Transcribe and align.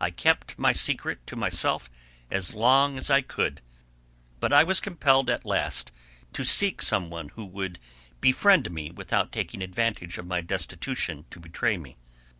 I 0.00 0.12
kept 0.12 0.56
my 0.56 0.72
secret 0.72 1.26
to 1.26 1.34
myself 1.34 1.90
as 2.30 2.54
long 2.54 2.96
as 2.96 3.10
I 3.10 3.22
could, 3.22 3.60
but 4.38 4.52
I 4.52 4.62
was 4.62 4.78
compelled 4.78 5.28
at 5.28 5.44
last 5.44 5.90
to 6.34 6.44
seek 6.44 6.80
some 6.80 7.10
one 7.10 7.30
who 7.30 7.44
would 7.44 7.80
befriend 8.20 8.70
me 8.70 8.92
without 8.92 9.32
taking 9.32 9.60
advantage 9.60 10.16
of 10.16 10.26
my 10.28 10.42
destitution 10.42 11.24
to 11.30 11.40
betray 11.40 11.76
me. 11.76 11.96